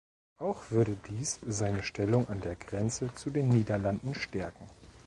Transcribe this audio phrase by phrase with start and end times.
[0.39, 4.67] Auch würde dies seine Stellung an der Grenze zu den Niederlanden stärken.